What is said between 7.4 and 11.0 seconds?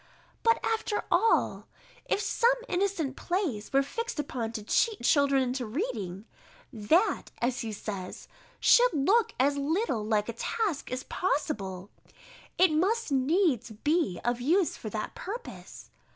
he says, should look as little like a task